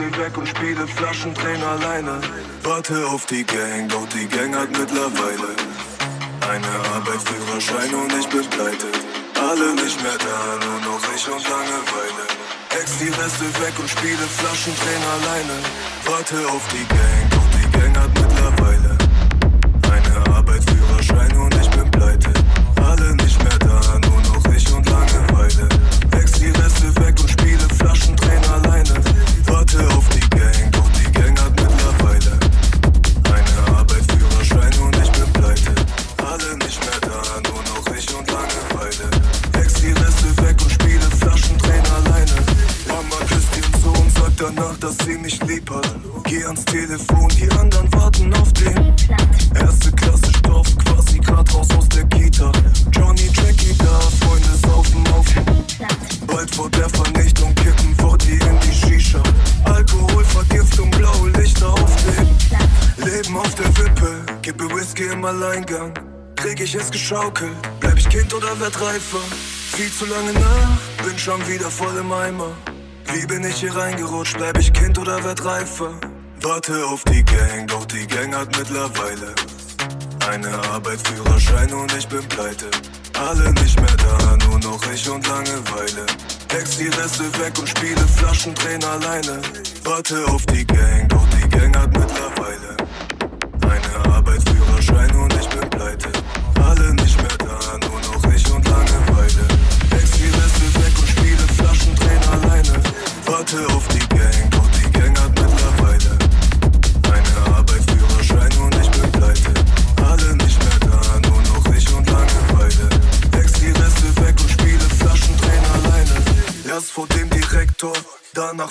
Hostel 0.00 0.18
weg 0.18 0.36
und 0.38 0.48
spiele 0.48 0.86
Flaschentränen 0.86 1.62
alleine. 1.62 2.20
Warte 2.62 3.06
auf 3.08 3.26
die 3.26 3.44
Gang, 3.44 3.88
doch 3.88 4.06
die 4.08 4.26
Gang 4.28 4.54
hat 4.54 4.70
mittlerweile 4.70 5.50
eine 6.48 6.94
Arbeit, 6.94 7.20
für 7.20 7.34
Führerschein 7.34 7.94
und 7.94 8.12
ich 8.18 8.28
bin 8.28 8.46
pleite. 8.48 8.86
Alle 9.40 9.74
nicht 9.74 10.02
mehr 10.02 10.16
da, 10.18 10.66
nur 10.66 10.92
noch 10.92 11.02
ich 11.14 11.28
und 11.28 11.42
Langeweile. 11.42 12.24
Ex 12.80 12.98
die 12.98 13.08
Reste 13.08 13.44
weg 13.60 13.74
und 13.78 13.90
spiele 13.90 14.26
Flaschentränen 14.38 15.08
alleine. 15.20 15.58
Warte 16.06 16.48
auf 16.48 16.66
die 16.72 16.86
Gang. 16.88 17.29
Alter 68.50 68.60
wird 68.62 68.80
reifer. 68.80 69.20
Viel 69.76 69.92
zu 69.92 70.06
lange 70.06 70.32
nach, 70.32 71.04
bin 71.06 71.16
schon 71.16 71.46
wieder 71.46 71.70
voll 71.70 71.96
im 71.98 72.10
Eimer. 72.10 72.50
Wie 73.12 73.24
bin 73.26 73.44
ich 73.44 73.56
hier 73.56 73.74
reingerutscht? 73.76 74.36
Bleib 74.38 74.58
ich 74.58 74.72
Kind 74.72 74.98
oder 74.98 75.22
werd 75.22 75.44
reifer? 75.44 75.92
Warte 76.40 76.84
auf 76.86 77.04
die 77.04 77.22
Gang, 77.24 77.68
doch 77.68 77.84
die 77.84 78.06
Gang 78.08 78.34
hat 78.34 78.48
mittlerweile 78.58 79.34
eine 80.28 80.52
Arbeit, 80.70 80.98
Führerschein 81.06 81.72
und 81.72 81.92
ich 81.96 82.08
bin 82.08 82.26
pleite. 82.28 82.70
Alle 83.18 83.52
nicht 83.52 83.80
mehr 83.80 83.96
da, 83.96 84.36
nur 84.48 84.58
noch 84.58 84.92
ich 84.92 85.08
und 85.08 85.26
Langeweile. 85.28 86.06
Hex 86.50 86.78
die 86.78 86.88
Reste 86.88 87.24
weg 87.38 87.56
und 87.58 87.68
spiele 87.68 88.06
Flaschendrehen 88.16 88.82
alleine. 88.82 89.40
Warte 89.84 90.24
auf 90.26 90.44
die 90.46 90.64
Gang, 90.64 91.08
doch 91.08 91.26
die 91.28 91.48
Gang 91.48 91.76
hat 91.76 91.92
mittlerweile. 91.92 92.29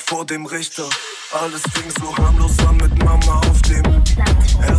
vor 0.06 0.26
dem 0.26 0.46
Richter. 0.46 0.90
Alles 1.32 1.62
fing 1.74 1.92
so 2.00 2.18
harmlos 2.18 2.58
an 2.68 2.78
mit 2.78 2.98
Mama 3.04 3.42
auf 3.50 3.62
dem. 3.64 3.84
Er 4.62 4.79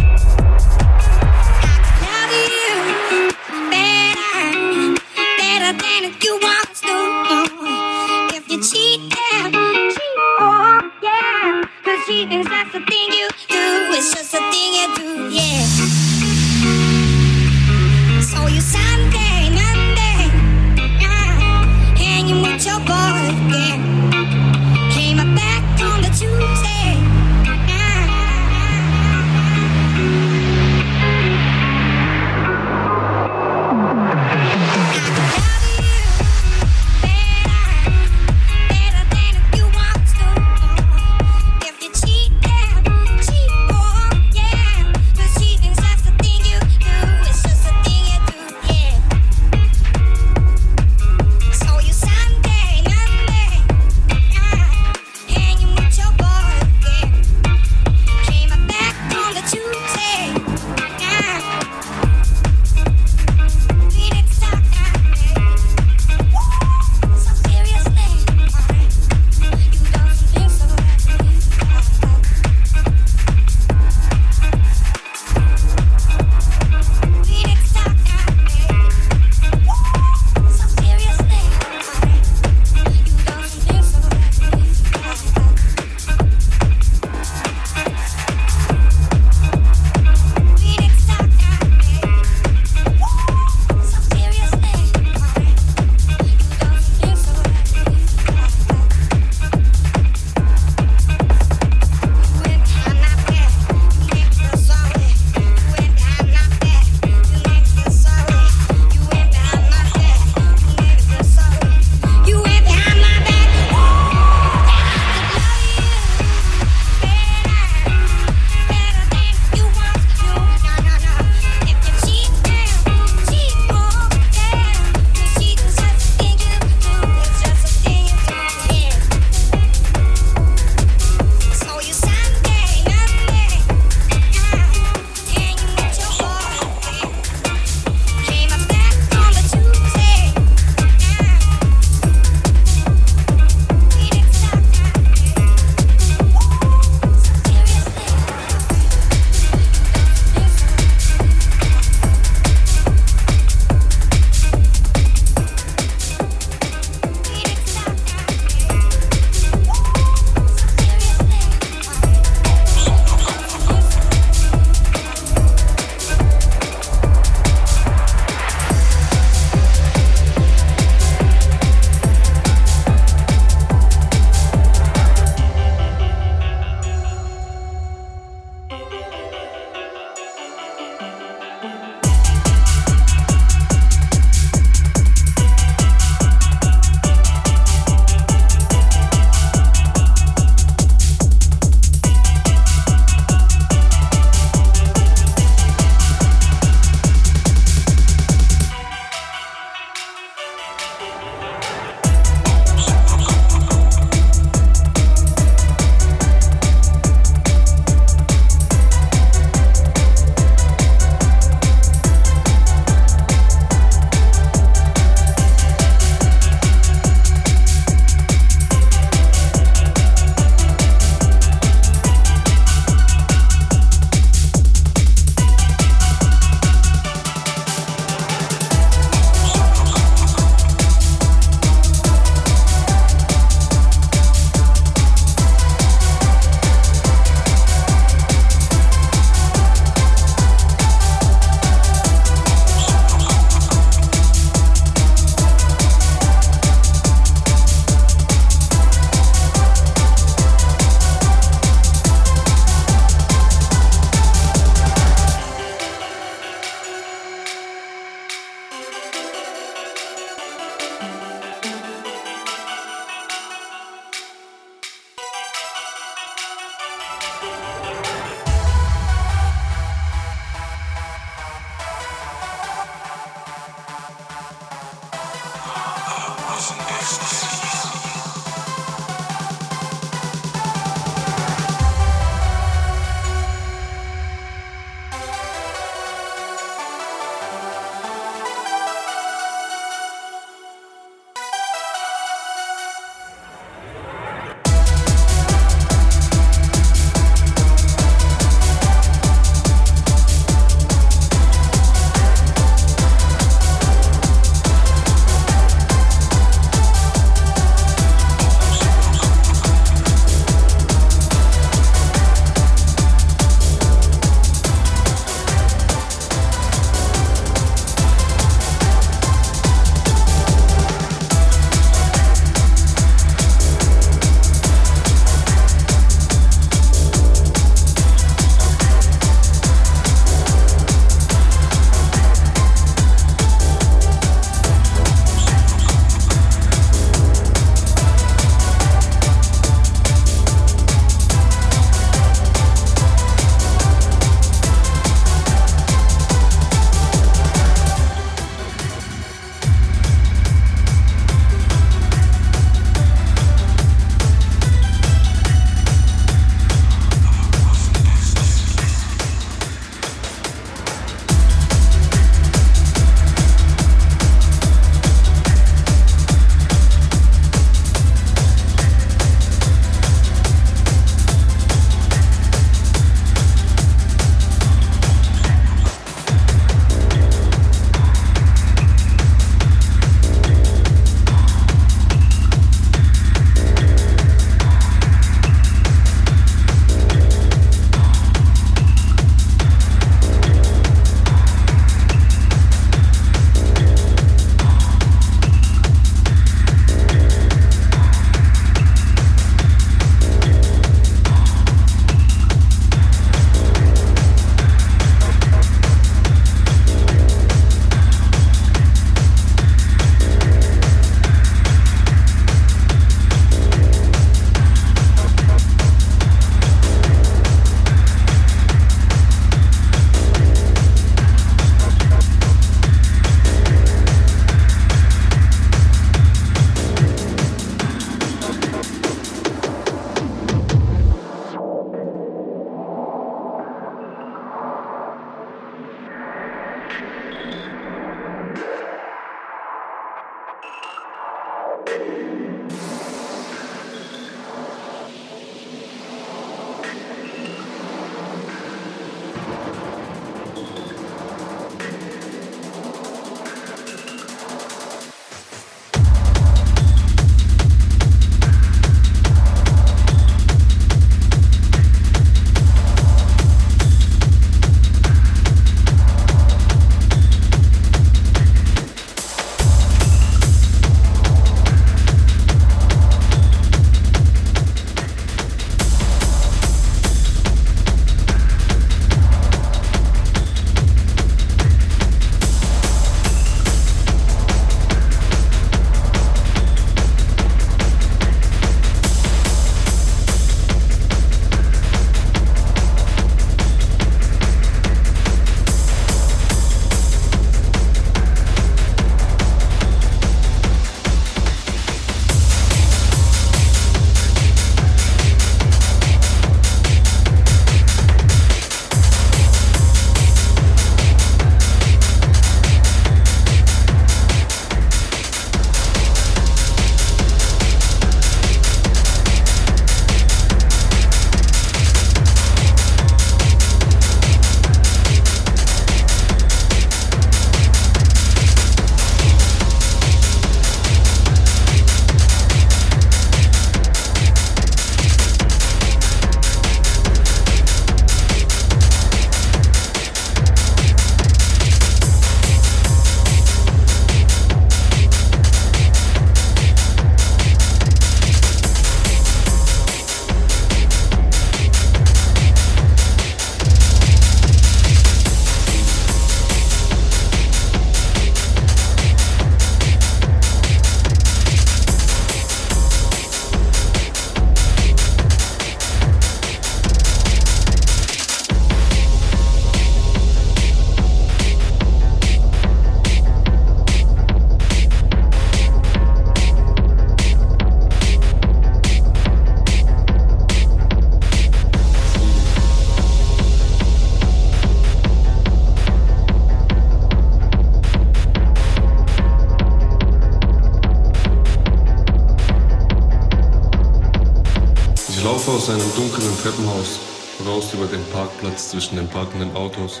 Treppenhaus 596.46 597.00
raus 597.44 597.74
über 597.74 597.86
den 597.86 598.04
Parkplatz 598.12 598.70
zwischen 598.70 598.94
den 598.94 599.08
parkenden 599.08 599.56
Autos, 599.56 600.00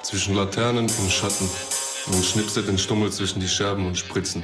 zwischen 0.00 0.34
Laternen 0.34 0.86
und 0.86 1.12
Schatten 1.12 1.46
und 2.06 2.24
schnipse 2.24 2.62
den 2.62 2.78
Stummel 2.78 3.12
zwischen 3.12 3.40
die 3.40 3.48
Scherben 3.48 3.84
und 3.86 3.98
Spritzen. 3.98 4.42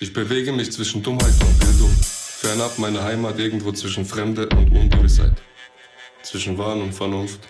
Ich 0.00 0.12
bewege 0.12 0.52
mich 0.52 0.70
zwischen 0.70 1.02
Dummheit 1.02 1.32
und 1.40 1.58
Bildung, 1.60 1.90
fernab 1.98 2.78
meiner 2.78 3.02
Heimat 3.02 3.38
irgendwo 3.38 3.72
zwischen 3.72 4.04
Fremde 4.04 4.50
und 4.50 4.70
Ungewissheit, 4.70 5.40
zwischen 6.22 6.58
Wahn 6.58 6.82
und 6.82 6.92
Vernunft. 6.92 7.40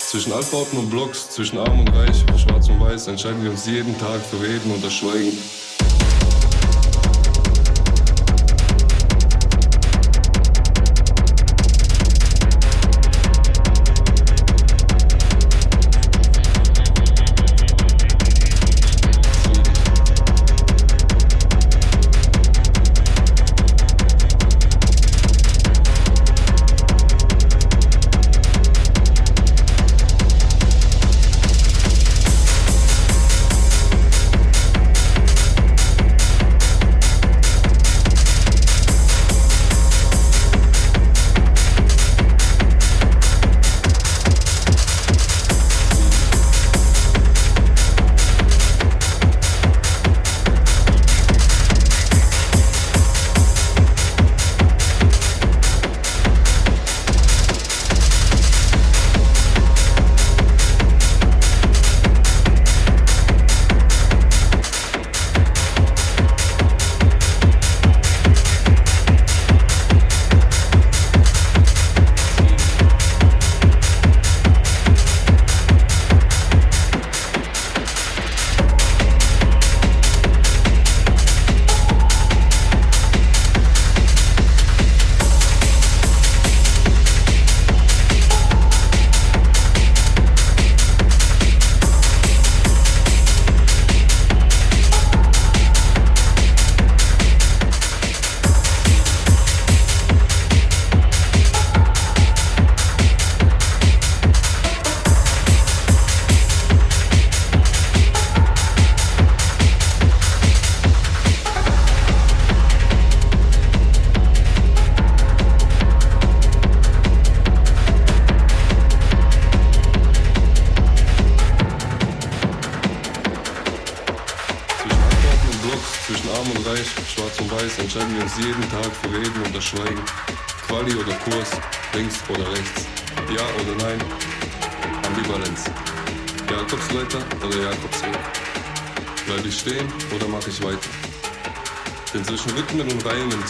Zwischen 0.00 0.34
Altbauten 0.34 0.78
und 0.78 0.90
Blocks, 0.90 1.30
zwischen 1.30 1.60
Arm 1.60 1.80
und 1.80 1.88
Reich, 1.94 2.26
Schwarz 2.36 2.68
und 2.68 2.78
Weiß 2.78 3.06
entscheiden 3.06 3.42
wir 3.42 3.52
uns 3.52 3.64
jeden 3.64 3.98
Tag 3.98 4.20
für 4.20 4.38
Reden 4.38 4.70
und 4.70 4.84
das 4.84 4.92
Schweigen. 4.92 5.32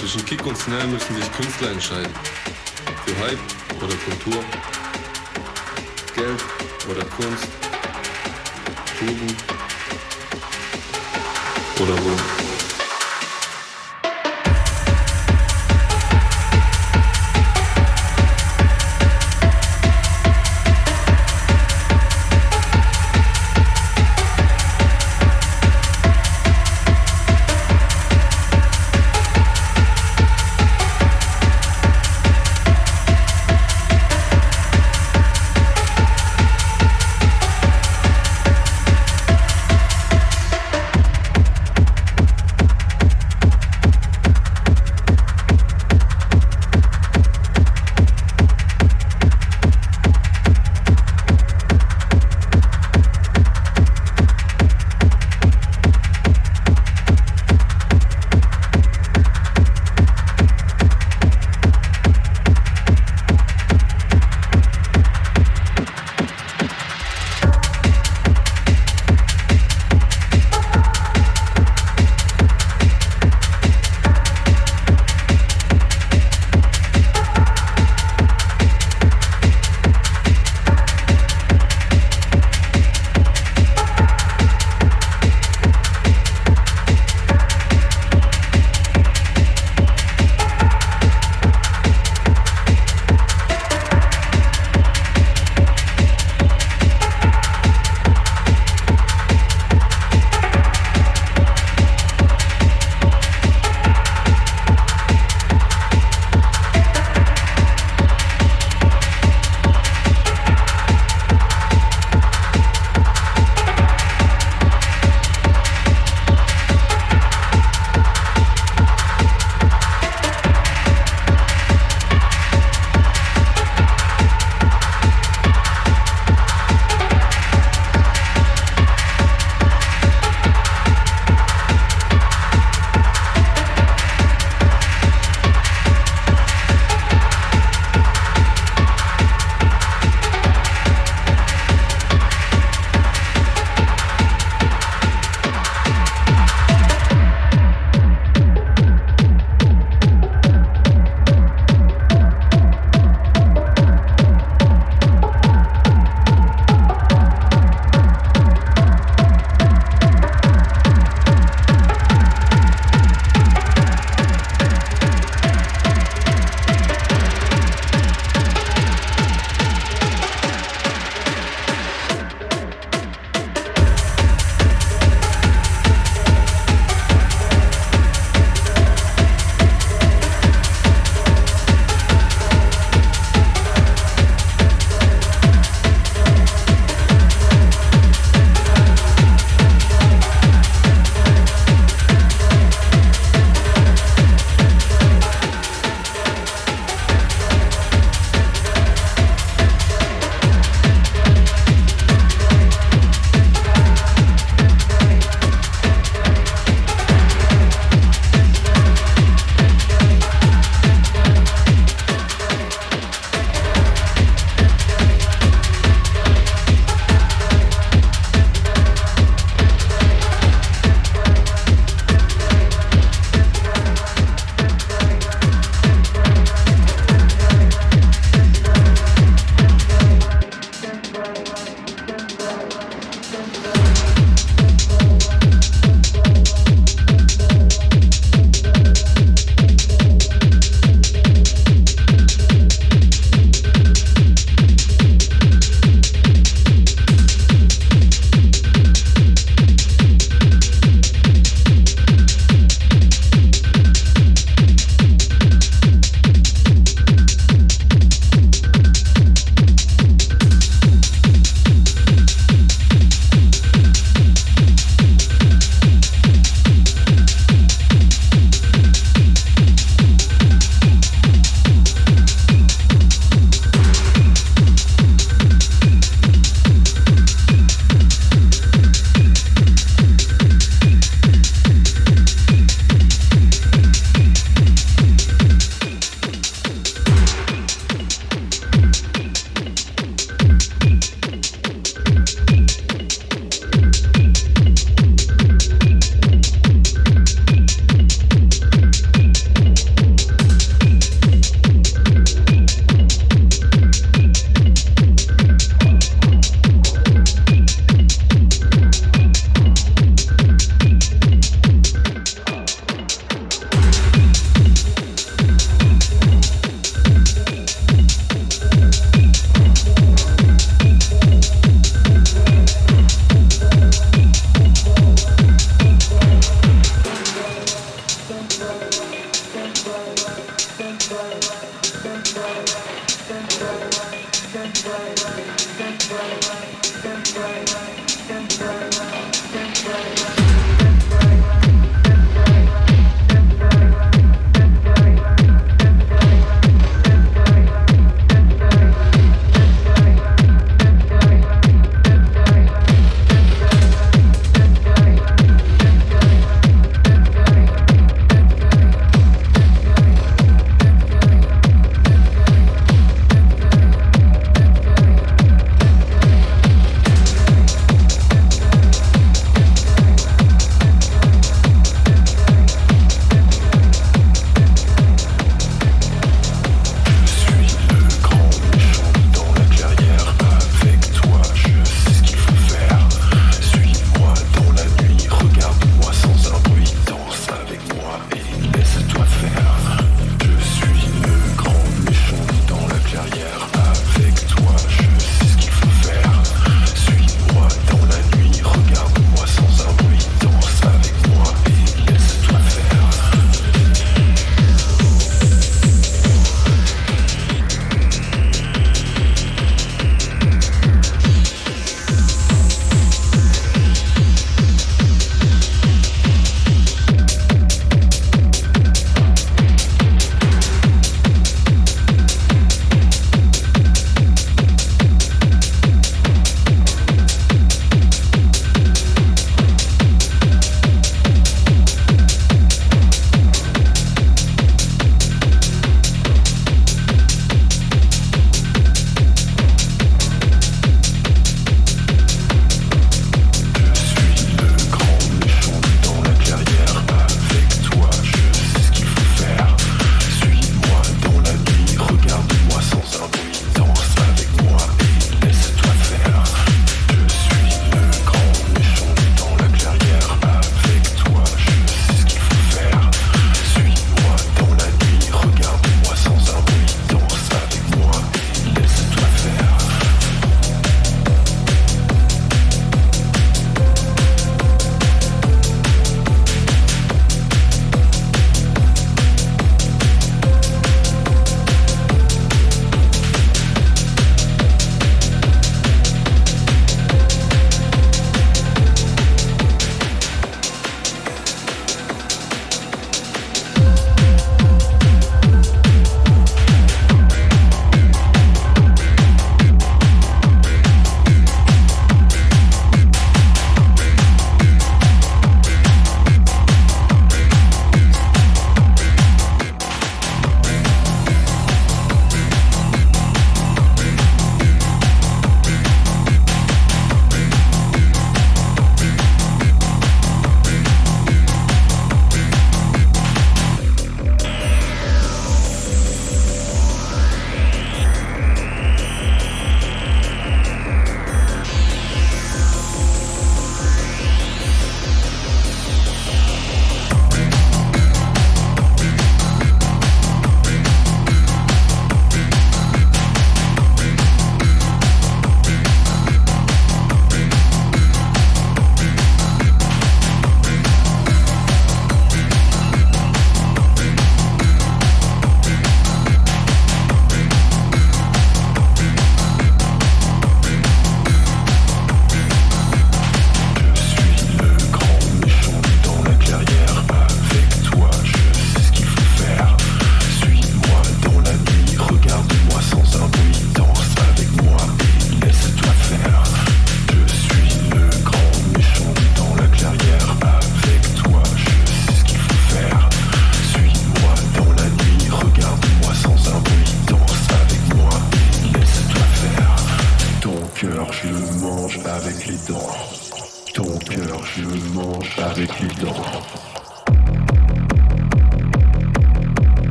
Zwischen 0.00 0.24
Kick 0.26 0.44
und 0.44 0.56
Snare 0.56 0.86
müssen 0.86 1.14
sich 1.14 1.32
Künstler 1.32 1.70
entscheiden. 1.70 2.12
Für 3.06 3.18
Hype 3.24 3.38
oder 3.82 3.94
Kultur, 3.96 4.44
Geld 6.14 6.44
oder 6.90 7.04
Kunst, 7.06 7.48
Tugend 8.98 9.44
oder 11.78 11.94
Ruhm. 11.94 12.39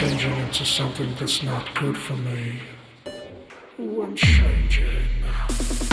changing 0.00 0.34
into 0.38 0.64
something 0.64 1.14
that's 1.18 1.42
not 1.42 1.74
good 1.74 1.94
for 1.94 2.16
me 2.16 2.58
when 3.76 4.16
changing. 4.16 5.89